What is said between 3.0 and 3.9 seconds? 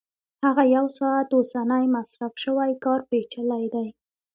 پېچلی دی